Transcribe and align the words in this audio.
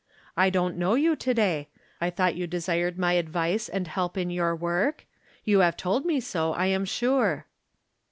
"I 0.35 0.49
don't 0.49 0.77
know 0.79 0.95
you 0.95 1.15
to 1.17 1.31
day; 1.35 1.69
I 2.01 2.09
thought 2.09 2.33
you 2.33 2.47
desired 2.47 2.97
my 2.97 3.13
advice 3.13 3.69
and 3.69 3.87
help 3.87 4.17
in 4.17 4.29
youx 4.29 4.57
work? 4.57 5.05
You 5.43 5.59
have 5.59 5.77
told 5.77 6.05
me 6.07 6.19
so, 6.19 6.53
I 6.53 6.65
am 6.65 6.85
sure." 6.85 7.45